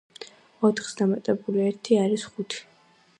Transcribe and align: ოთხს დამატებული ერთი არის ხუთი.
ოთხს 0.69 0.97
დამატებული 1.01 1.63
ერთი 1.67 2.01
არის 2.07 2.25
ხუთი. 2.31 2.65